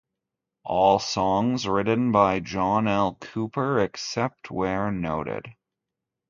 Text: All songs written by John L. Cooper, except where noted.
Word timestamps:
All 0.63 0.97
songs 0.97 1.67
written 1.67 2.11
by 2.11 2.39
John 2.39 2.87
L. 2.87 3.19
Cooper, 3.21 3.79
except 3.81 4.49
where 4.49 4.89
noted. 4.91 5.53